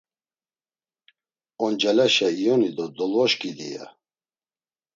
Oncaleşa 1.65 2.27
iyoni 2.41 2.69
do 2.77 2.85
dolvoşǩidi, 2.97 3.67
ya. 3.73 3.85